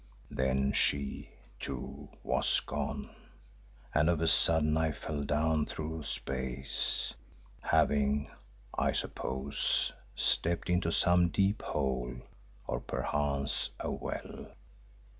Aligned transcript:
Then 0.31 0.71
she, 0.71 1.29
too, 1.59 2.09
was 2.23 2.59
gone 2.61 3.11
and 3.93 4.09
of 4.09 4.19
a 4.19 4.27
sudden 4.27 4.75
I 4.75 4.93
fell 4.93 5.21
down 5.21 5.67
through 5.67 6.05
space, 6.05 7.13
having, 7.61 8.31
I 8.75 8.93
suppose, 8.93 9.93
stepped 10.15 10.71
into 10.71 10.89
some 10.91 11.27
deep 11.29 11.61
hole, 11.61 12.15
or 12.65 12.79
perchance 12.79 13.69
a 13.79 13.91
well. 13.91 14.47